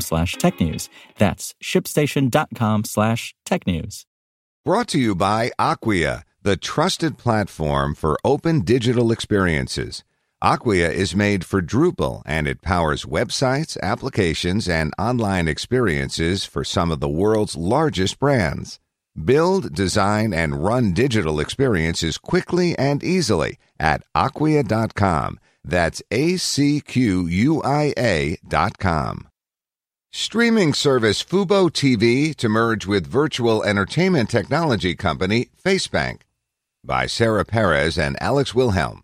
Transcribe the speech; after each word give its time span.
slash 0.00 0.36
technews. 0.36 0.88
That's 1.18 1.54
shipstation.com 1.62 2.84
slash 2.84 3.34
tech 3.44 3.66
news. 3.66 4.06
Brought 4.64 4.88
to 4.88 4.98
you 4.98 5.14
by 5.14 5.50
Acquia, 5.58 6.24
the 6.42 6.56
trusted 6.56 7.18
platform 7.18 7.94
for 7.94 8.18
open 8.24 8.60
digital 8.60 9.12
experiences. 9.12 10.04
Acquia 10.42 10.90
is 10.90 11.14
made 11.14 11.44
for 11.44 11.62
Drupal 11.62 12.22
and 12.26 12.46
it 12.46 12.60
powers 12.62 13.04
websites, 13.04 13.78
applications, 13.82 14.68
and 14.68 14.92
online 14.98 15.48
experiences 15.48 16.44
for 16.44 16.64
some 16.64 16.90
of 16.90 17.00
the 17.00 17.08
world's 17.08 17.56
largest 17.56 18.18
brands. 18.18 18.78
Build, 19.22 19.74
design, 19.74 20.34
and 20.34 20.64
run 20.64 20.92
digital 20.92 21.40
experiences 21.40 22.18
quickly 22.18 22.76
and 22.78 23.02
easily 23.04 23.58
at 23.78 24.02
acquia.com. 24.14 25.38
That's 25.64 26.02
A 26.10 26.36
C 26.36 26.80
Q 26.80 27.26
U 27.26 27.62
I 27.62 27.94
A.com. 27.96 29.28
Streaming 30.16 30.72
service 30.74 31.24
Fubo 31.24 31.68
TV 31.68 32.36
to 32.36 32.48
merge 32.48 32.86
with 32.86 33.04
virtual 33.04 33.64
entertainment 33.64 34.30
technology 34.30 34.94
company 34.94 35.48
Facebank 35.60 36.20
by 36.84 37.06
Sarah 37.06 37.44
Perez 37.44 37.98
and 37.98 38.16
Alex 38.22 38.54
Wilhelm. 38.54 39.02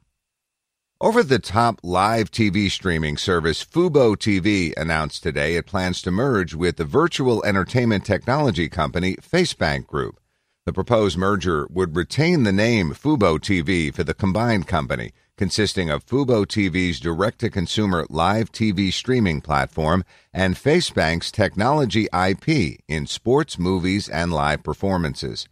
Over 1.00 1.24
the 1.24 1.40
top 1.40 1.80
live 1.82 2.30
TV 2.30 2.70
streaming 2.70 3.16
service 3.16 3.64
Fubo 3.64 4.14
TV 4.14 4.72
announced 4.76 5.24
today 5.24 5.56
it 5.56 5.66
plans 5.66 6.00
to 6.02 6.12
merge 6.12 6.54
with 6.54 6.76
the 6.76 6.84
virtual 6.84 7.44
entertainment 7.44 8.04
technology 8.04 8.68
company 8.68 9.16
Facebank 9.16 9.88
Group. 9.88 10.20
The 10.64 10.72
proposed 10.72 11.18
merger 11.18 11.66
would 11.70 11.96
retain 11.96 12.44
the 12.44 12.52
name 12.52 12.90
Fubo 12.92 13.40
TV 13.40 13.92
for 13.92 14.04
the 14.04 14.14
combined 14.14 14.68
company, 14.68 15.10
consisting 15.40 15.88
of 15.88 16.04
Fubo 16.04 16.44
TV's 16.44 17.00
direct 17.00 17.38
to 17.38 17.48
consumer 17.48 18.04
live 18.10 18.52
TV 18.52 18.92
streaming 18.92 19.40
platform 19.40 20.04
and 20.34 20.54
Facebank's 20.54 21.32
technology 21.32 22.06
IP 22.12 22.78
in 22.86 23.06
sports, 23.06 23.58
movies, 23.58 24.06
and 24.06 24.34
live 24.34 24.62
performances. 24.62 25.48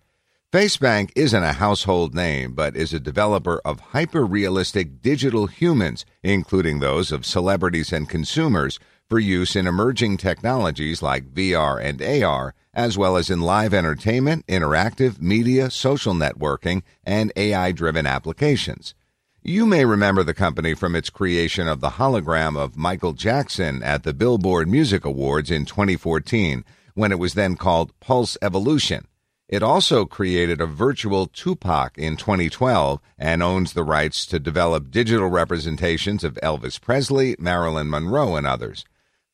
Facebank 0.52 1.10
isn't 1.16 1.42
a 1.42 1.54
household 1.54 2.14
name, 2.14 2.52
but 2.52 2.76
is 2.76 2.92
a 2.92 3.00
developer 3.00 3.62
of 3.64 3.80
hyper 3.80 4.26
realistic 4.26 5.00
digital 5.00 5.46
humans, 5.46 6.04
including 6.22 6.80
those 6.80 7.10
of 7.10 7.24
celebrities 7.24 7.90
and 7.90 8.10
consumers, 8.10 8.78
for 9.08 9.18
use 9.18 9.56
in 9.56 9.66
emerging 9.66 10.18
technologies 10.18 11.00
like 11.00 11.32
VR 11.32 11.82
and 11.82 12.02
AR, 12.02 12.54
as 12.74 12.98
well 12.98 13.16
as 13.16 13.30
in 13.30 13.40
live 13.40 13.72
entertainment, 13.72 14.46
interactive, 14.48 15.18
media, 15.18 15.70
social 15.70 16.12
networking, 16.12 16.82
and 17.06 17.32
AI 17.36 17.72
driven 17.72 18.06
applications. 18.06 18.94
You 19.42 19.66
may 19.66 19.84
remember 19.84 20.24
the 20.24 20.34
company 20.34 20.74
from 20.74 20.96
its 20.96 21.10
creation 21.10 21.68
of 21.68 21.80
the 21.80 21.90
hologram 21.90 22.58
of 22.58 22.76
Michael 22.76 23.12
Jackson 23.12 23.84
at 23.84 24.02
the 24.02 24.12
Billboard 24.12 24.68
Music 24.68 25.04
Awards 25.04 25.48
in 25.48 25.64
2014, 25.64 26.64
when 26.94 27.12
it 27.12 27.20
was 27.20 27.34
then 27.34 27.54
called 27.54 27.98
Pulse 28.00 28.36
Evolution. 28.42 29.06
It 29.48 29.62
also 29.62 30.04
created 30.04 30.60
a 30.60 30.66
virtual 30.66 31.26
Tupac 31.26 31.96
in 31.96 32.16
2012 32.16 33.00
and 33.16 33.42
owns 33.42 33.72
the 33.72 33.84
rights 33.84 34.26
to 34.26 34.40
develop 34.40 34.90
digital 34.90 35.28
representations 35.28 36.24
of 36.24 36.38
Elvis 36.42 36.80
Presley, 36.80 37.36
Marilyn 37.38 37.88
Monroe, 37.88 38.34
and 38.34 38.46
others. 38.46 38.84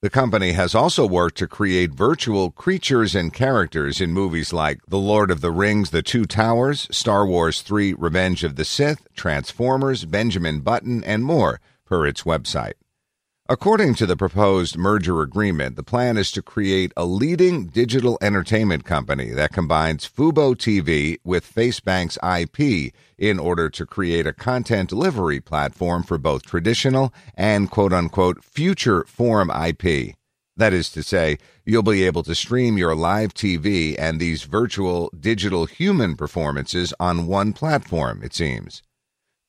The 0.04 0.10
company 0.10 0.53
has 0.53 0.75
also 0.75 1.06
worked 1.06 1.38
to 1.38 1.47
create 1.47 1.92
virtual 1.92 2.50
creatures 2.50 3.15
and 3.15 3.32
characters 3.32 4.03
in 4.03 4.12
movies 4.12 4.53
like 4.53 4.81
The 4.87 4.98
Lord 4.98 5.31
of 5.31 5.41
the 5.41 5.50
Rings, 5.50 5.92
The 5.92 6.03
Two 6.03 6.26
Towers, 6.26 6.87
Star 6.91 7.26
Wars 7.26 7.62
3, 7.62 7.94
Revenge 7.94 8.44
of 8.44 8.56
the 8.56 8.66
Sith, 8.66 9.06
Transformers, 9.16 10.04
Benjamin 10.04 10.60
Button, 10.60 11.03
and 11.04 11.25
more, 11.25 11.59
per 11.87 12.06
its 12.06 12.25
website. 12.25 12.75
According 13.47 13.97
to 13.97 14.06
the 14.06 14.16
proposed 14.16 14.78
merger 14.78 15.21
agreement, 15.21 15.77
the 15.77 15.82
plan 15.82 16.16
is 16.16 16.32
to 16.32 16.41
create 16.41 16.93
a 16.97 17.05
leading 17.05 17.66
digital 17.66 18.16
entertainment 18.22 18.87
company 18.87 19.32
that 19.32 19.53
combines 19.53 20.09
Fubo 20.09 20.55
TV 20.55 21.19
with 21.25 21.44
Facebank's 21.44 22.16
IP 22.25 22.94
in 23.19 23.38
order 23.38 23.69
to 23.69 23.84
create 23.84 24.27
a 24.27 24.32
content 24.32 24.88
delivery 24.88 25.43
platform 25.43 26.03
for 26.03 26.16
both 26.16 26.47
traditional 26.47 27.12
and 27.34 27.71
quote 27.71 27.93
unquote 27.93 28.43
future 28.43 29.05
form 29.05 29.50
IP. 29.50 30.15
That 30.56 30.72
is 30.72 30.88
to 30.93 31.03
say, 31.03 31.37
you'll 31.66 31.82
be 31.82 32.06
able 32.06 32.22
to 32.22 32.34
stream 32.34 32.78
your 32.78 32.94
live 32.94 33.34
TV 33.34 33.94
and 33.99 34.19
these 34.19 34.44
virtual 34.44 35.11
digital 35.21 35.66
human 35.66 36.16
performances 36.16 36.94
on 36.99 37.26
one 37.26 37.53
platform, 37.53 38.22
it 38.22 38.32
seems. 38.32 38.82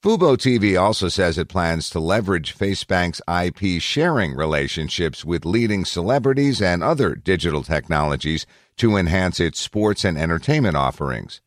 Fubo 0.05 0.38
TV 0.38 0.79
also 0.79 1.07
says 1.07 1.39
it 1.39 1.49
plans 1.49 1.89
to 1.89 1.99
leverage 1.99 2.55
Facebank's 2.55 3.23
IP 3.27 3.81
sharing 3.81 4.35
relationships 4.35 5.25
with 5.25 5.47
leading 5.47 5.83
celebrities 5.83 6.61
and 6.61 6.83
other 6.83 7.16
digital 7.16 7.63
technologies 7.63 8.45
to 8.77 8.97
enhance 8.97 9.39
its 9.39 9.59
sports 9.59 10.05
and 10.05 10.15
entertainment 10.15 10.77
offerings. 10.77 11.41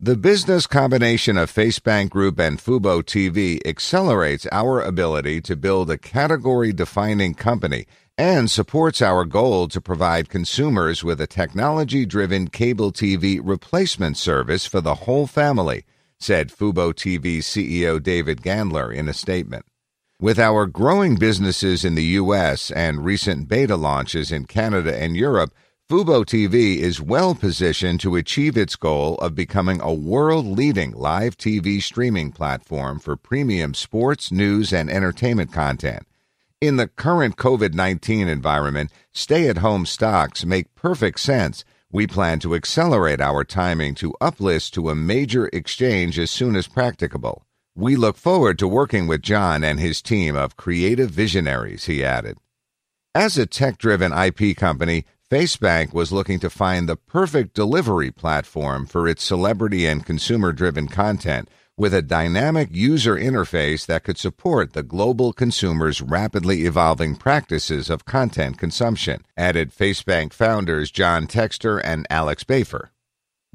The 0.00 0.16
business 0.16 0.66
combination 0.66 1.36
of 1.36 1.52
Facebank 1.52 2.08
Group 2.08 2.40
and 2.40 2.58
Fubo 2.58 3.02
TV 3.02 3.60
accelerates 3.66 4.46
our 4.50 4.80
ability 4.80 5.42
to 5.42 5.54
build 5.54 5.90
a 5.90 5.98
category 5.98 6.72
defining 6.72 7.34
company 7.34 7.84
and 8.16 8.50
supports 8.50 9.02
our 9.02 9.26
goal 9.26 9.68
to 9.68 9.78
provide 9.78 10.30
consumers 10.30 11.04
with 11.04 11.20
a 11.20 11.26
technology 11.26 12.06
driven 12.06 12.48
cable 12.48 12.92
TV 12.92 13.38
replacement 13.44 14.16
service 14.16 14.64
for 14.64 14.80
the 14.80 14.94
whole 15.04 15.26
family 15.26 15.84
said 16.20 16.50
Fubo 16.50 16.92
TV 16.92 17.38
CEO 17.38 18.02
David 18.02 18.42
Gandler 18.42 18.94
in 18.94 19.08
a 19.08 19.14
statement. 19.14 19.64
With 20.20 20.38
our 20.38 20.66
growing 20.66 21.16
businesses 21.16 21.82
in 21.82 21.94
the 21.94 22.04
U.S. 22.20 22.70
and 22.70 23.04
recent 23.04 23.48
beta 23.48 23.76
launches 23.76 24.30
in 24.30 24.44
Canada 24.44 24.94
and 24.94 25.16
Europe, 25.16 25.54
Fubo 25.90 26.24
TV 26.24 26.76
is 26.76 27.00
well 27.00 27.34
positioned 27.34 28.00
to 28.00 28.16
achieve 28.16 28.56
its 28.56 28.76
goal 28.76 29.16
of 29.16 29.34
becoming 29.34 29.80
a 29.80 29.92
world 29.92 30.46
leading 30.46 30.92
live 30.92 31.38
TV 31.38 31.82
streaming 31.82 32.32
platform 32.32 32.98
for 33.00 33.16
premium 33.16 33.72
sports, 33.72 34.30
news, 34.30 34.74
and 34.74 34.90
entertainment 34.90 35.52
content. 35.52 36.06
In 36.60 36.76
the 36.76 36.86
current 36.86 37.36
COVID 37.36 37.72
19 37.72 38.28
environment, 38.28 38.92
stay 39.12 39.48
at 39.48 39.58
home 39.58 39.86
stocks 39.86 40.44
make 40.44 40.74
perfect 40.74 41.18
sense 41.18 41.64
we 41.92 42.06
plan 42.06 42.38
to 42.40 42.54
accelerate 42.54 43.20
our 43.20 43.42
timing 43.42 43.94
to 43.96 44.14
uplist 44.20 44.70
to 44.72 44.90
a 44.90 44.94
major 44.94 45.48
exchange 45.52 46.18
as 46.18 46.30
soon 46.30 46.54
as 46.54 46.68
practicable. 46.68 47.44
We 47.74 47.96
look 47.96 48.16
forward 48.16 48.58
to 48.60 48.68
working 48.68 49.06
with 49.06 49.22
John 49.22 49.64
and 49.64 49.80
his 49.80 50.00
team 50.00 50.36
of 50.36 50.56
creative 50.56 51.10
visionaries, 51.10 51.86
he 51.86 52.04
added. 52.04 52.38
As 53.14 53.36
a 53.36 53.46
tech 53.46 53.78
driven 53.78 54.12
IP 54.12 54.56
company, 54.56 55.04
Facebank 55.28 55.92
was 55.92 56.12
looking 56.12 56.38
to 56.40 56.50
find 56.50 56.88
the 56.88 56.96
perfect 56.96 57.54
delivery 57.54 58.10
platform 58.10 58.86
for 58.86 59.08
its 59.08 59.24
celebrity 59.24 59.86
and 59.86 60.06
consumer 60.06 60.52
driven 60.52 60.86
content 60.86 61.48
with 61.80 61.94
a 61.94 62.02
dynamic 62.02 62.68
user 62.70 63.16
interface 63.16 63.86
that 63.86 64.04
could 64.04 64.18
support 64.18 64.74
the 64.74 64.82
global 64.82 65.32
consumer's 65.32 66.02
rapidly 66.02 66.66
evolving 66.66 67.16
practices 67.16 67.88
of 67.88 68.04
content 68.04 68.58
consumption, 68.58 69.24
added 69.34 69.72
Facebank 69.72 70.34
founders 70.34 70.90
John 70.90 71.26
Textor 71.26 71.80
and 71.82 72.06
Alex 72.10 72.44
Bafer. 72.44 72.90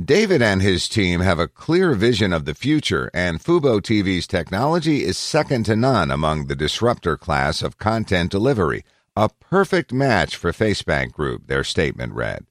David 0.03 0.41
and 0.41 0.63
his 0.63 0.89
team 0.89 1.19
have 1.19 1.37
a 1.37 1.47
clear 1.47 1.93
vision 1.93 2.33
of 2.33 2.45
the 2.45 2.55
future, 2.55 3.11
and 3.13 3.39
Fubo 3.39 3.79
TV's 3.79 4.25
technology 4.25 5.03
is 5.03 5.19
second 5.19 5.65
to 5.65 5.75
none 5.75 6.09
among 6.09 6.47
the 6.47 6.55
disruptor 6.55 7.17
class 7.17 7.61
of 7.61 7.77
content 7.77 8.31
delivery, 8.31 8.83
a 9.15 9.29
perfect 9.29 9.93
match 9.93 10.35
for 10.35 10.51
Facebank 10.51 11.11
Group, 11.11 11.45
their 11.45 11.63
statement 11.63 12.13
read. 12.13 12.47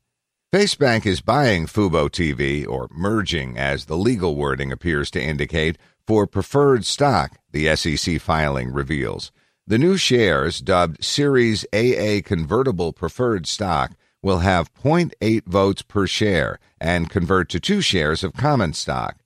Facebank 0.54 1.04
is 1.04 1.20
buying 1.20 1.66
Fubo 1.66 2.08
TV, 2.08 2.64
or 2.64 2.86
merging 2.92 3.58
as 3.58 3.86
the 3.86 3.96
legal 3.96 4.36
wording 4.36 4.70
appears 4.70 5.10
to 5.10 5.20
indicate, 5.20 5.76
for 6.06 6.28
preferred 6.28 6.84
stock, 6.84 7.38
the 7.50 7.74
SEC 7.74 8.20
filing 8.20 8.72
reveals. 8.72 9.32
The 9.66 9.78
new 9.78 9.96
shares, 9.96 10.60
dubbed 10.60 11.02
Series 11.02 11.66
AA 11.72 12.20
Convertible 12.24 12.92
Preferred 12.92 13.48
Stock, 13.48 13.96
will 14.22 14.38
have 14.46 14.72
0.8 14.74 15.44
votes 15.44 15.82
per 15.82 16.06
share 16.06 16.60
and 16.80 17.10
convert 17.10 17.48
to 17.48 17.58
two 17.58 17.80
shares 17.80 18.22
of 18.22 18.34
common 18.34 18.74
stock. 18.74 19.16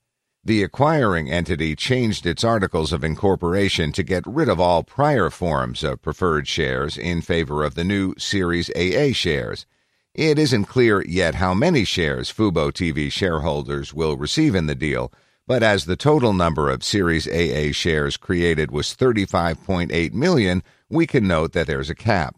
The 0.42 0.62
acquiring 0.62 1.31
entity 1.31 1.76
changed 1.76 2.24
its 2.24 2.42
articles 2.42 2.90
of 2.90 3.04
incorporation 3.04 3.92
to 3.92 4.02
get 4.02 4.26
rid 4.26 4.48
of 4.48 4.60
all 4.60 4.82
prior 4.82 5.28
forms 5.28 5.84
of 5.84 6.00
preferred 6.00 6.48
shares 6.48 6.96
in 6.96 7.20
favor 7.20 7.64
of 7.64 7.74
the 7.74 7.84
new 7.84 8.14
Series 8.16 8.70
AA 8.70 9.12
shares. 9.12 9.66
It 10.19 10.37
isn't 10.37 10.65
clear 10.65 11.00
yet 11.06 11.37
how 11.37 11.55
many 11.55 11.85
shares 11.85 12.29
Fubo 12.29 12.73
TV 12.73 13.09
shareholders 13.09 13.94
will 13.94 14.17
receive 14.17 14.56
in 14.56 14.67
the 14.67 14.75
deal, 14.75 15.12
but 15.47 15.62
as 15.62 15.85
the 15.85 15.94
total 15.94 16.32
number 16.32 16.70
of 16.70 16.82
Series 16.82 17.29
AA 17.29 17.70
shares 17.70 18.17
created 18.17 18.73
was 18.73 18.97
35.8 18.97 20.12
million, 20.15 20.65
we 20.91 21.06
can 21.06 21.29
note 21.29 21.53
that 21.53 21.69
there's 21.69 21.88
a 21.88 21.94
cap. 21.94 22.35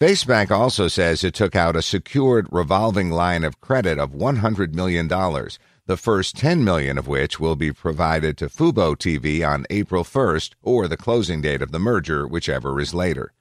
FaceBank 0.00 0.50
also 0.50 0.88
says 0.88 1.22
it 1.22 1.34
took 1.34 1.54
out 1.54 1.76
a 1.76 1.82
secured 1.82 2.48
revolving 2.50 3.12
line 3.12 3.44
of 3.44 3.60
credit 3.60 3.96
of 3.96 4.10
$100 4.10 4.74
million 4.74 5.06
the 5.06 5.96
first 5.96 6.36
10 6.36 6.64
million 6.64 6.98
of 6.98 7.06
which 7.06 7.38
will 7.38 7.54
be 7.54 7.72
provided 7.72 8.36
to 8.38 8.48
Fubo 8.48 8.96
TV 8.96 9.48
on 9.48 9.66
April 9.70 10.02
1st 10.02 10.54
or 10.64 10.88
the 10.88 10.96
closing 10.96 11.40
date 11.40 11.62
of 11.62 11.70
the 11.70 11.78
merger, 11.78 12.26
whichever 12.26 12.80
is 12.80 12.92
later. 12.92 13.32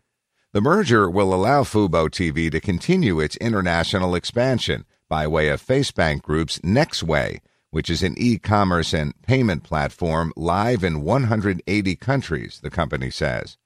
The 0.53 0.61
merger 0.61 1.09
will 1.09 1.33
allow 1.33 1.63
Fubo 1.63 2.07
TV 2.07 2.51
to 2.51 2.61
continue 2.61 3.19
its 3.19 3.35
international 3.37 4.13
expansion 4.13 4.85
by 5.09 5.25
way 5.25 5.49
of 5.49 5.65
FaceBank 5.65 6.21
Group's 6.21 6.59
Nexway, 6.59 7.39
which 7.71 7.89
is 7.89 8.03
an 8.03 8.13
e-commerce 8.19 8.93
and 8.93 9.19
payment 9.23 9.63
platform 9.63 10.31
live 10.35 10.83
in 10.83 11.01
180 11.01 11.95
countries, 11.95 12.59
the 12.61 12.69
company 12.69 13.09
says. 13.09 13.57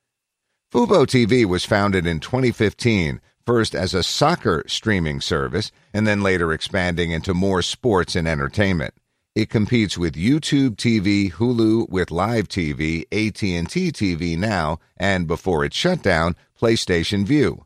Fubo 0.74 1.06
TV 1.06 1.44
was 1.44 1.66
founded 1.66 2.08
in 2.08 2.22
2015 2.22 3.20
first 3.46 3.76
as 3.76 3.94
a 3.94 4.02
soccer 4.02 4.64
streaming 4.66 5.20
service 5.20 5.74
and 5.94 6.08
then 6.08 6.24
later 6.24 6.54
expanding 6.54 7.12
into 7.12 7.34
more 7.34 7.62
sports 7.62 8.16
and 8.16 8.30
entertainment. 8.30 8.94
It 9.38 9.50
competes 9.50 10.00
with 10.00 10.16
YouTube 10.16 10.78
TV, 10.78 11.32
Hulu 11.32 11.90
with 11.90 12.10
Live 12.10 12.48
TV, 12.48 13.02
AT&T 13.12 13.92
TV 13.92 14.36
Now, 14.36 14.80
and 14.96 15.28
before 15.28 15.64
its 15.64 15.76
shutdown, 15.76 16.36
PlayStation 16.58 17.26
Vue. 17.26 17.66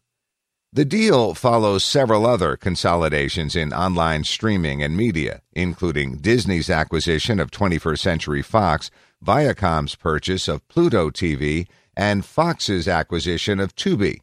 The 0.73 0.85
deal 0.85 1.33
follows 1.33 1.83
several 1.83 2.25
other 2.25 2.55
consolidations 2.55 3.55
in 3.55 3.73
online 3.73 4.23
streaming 4.23 4.81
and 4.81 4.95
media, 4.95 5.41
including 5.51 6.17
Disney's 6.17 6.69
acquisition 6.69 7.39
of 7.39 7.51
21st 7.51 7.99
Century 7.99 8.41
Fox, 8.41 8.89
Viacom's 9.21 9.95
purchase 9.95 10.47
of 10.47 10.65
Pluto 10.69 11.09
TV, 11.09 11.67
and 11.97 12.23
Fox's 12.23 12.87
acquisition 12.87 13.59
of 13.59 13.75
Tubi. 13.75 14.21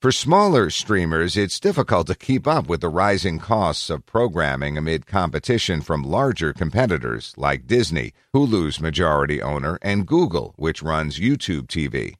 For 0.00 0.12
smaller 0.12 0.70
streamers, 0.70 1.36
it's 1.36 1.58
difficult 1.58 2.06
to 2.06 2.14
keep 2.14 2.46
up 2.46 2.68
with 2.68 2.82
the 2.82 2.88
rising 2.88 3.38
costs 3.40 3.90
of 3.90 4.06
programming 4.06 4.78
amid 4.78 5.06
competition 5.06 5.80
from 5.80 6.04
larger 6.04 6.52
competitors 6.52 7.34
like 7.36 7.66
Disney, 7.66 8.12
Hulu's 8.32 8.78
majority 8.78 9.42
owner, 9.42 9.78
and 9.82 10.06
Google, 10.06 10.54
which 10.56 10.82
runs 10.84 11.18
YouTube 11.18 11.66
TV. 11.66 12.14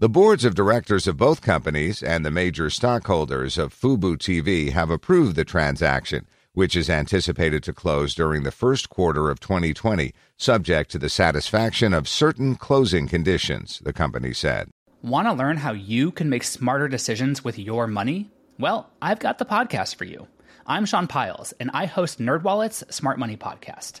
The 0.00 0.08
boards 0.08 0.46
of 0.46 0.54
directors 0.54 1.06
of 1.06 1.18
both 1.18 1.42
companies 1.42 2.02
and 2.02 2.24
the 2.24 2.30
major 2.30 2.70
stockholders 2.70 3.58
of 3.58 3.78
Fubo 3.78 4.16
TV 4.16 4.72
have 4.72 4.88
approved 4.88 5.36
the 5.36 5.44
transaction, 5.44 6.26
which 6.54 6.74
is 6.74 6.88
anticipated 6.88 7.62
to 7.64 7.74
close 7.74 8.14
during 8.14 8.42
the 8.42 8.50
first 8.50 8.88
quarter 8.88 9.28
of 9.28 9.40
2020, 9.40 10.14
subject 10.38 10.90
to 10.92 10.98
the 10.98 11.10
satisfaction 11.10 11.92
of 11.92 12.08
certain 12.08 12.54
closing 12.54 13.08
conditions, 13.08 13.78
the 13.84 13.92
company 13.92 14.32
said. 14.32 14.70
Want 15.02 15.28
to 15.28 15.34
learn 15.34 15.58
how 15.58 15.72
you 15.72 16.12
can 16.12 16.30
make 16.30 16.44
smarter 16.44 16.88
decisions 16.88 17.44
with 17.44 17.58
your 17.58 17.86
money? 17.86 18.30
Well, 18.58 18.88
I've 19.02 19.18
got 19.18 19.36
the 19.36 19.44
podcast 19.44 19.96
for 19.96 20.06
you. 20.06 20.28
I'm 20.66 20.86
Sean 20.86 21.08
Pyles, 21.08 21.52
and 21.60 21.70
I 21.74 21.84
host 21.84 22.18
NerdWallet's 22.20 22.84
Smart 22.88 23.18
Money 23.18 23.36
Podcast. 23.36 24.00